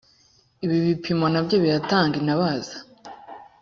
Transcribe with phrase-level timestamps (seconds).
[0.65, 2.75] ibi bipimo nabyo biratanga intabaza